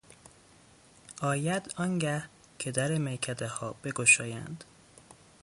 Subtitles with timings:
[1.21, 2.23] آید آنگه
[2.59, 4.63] که در میکدهها بگشایند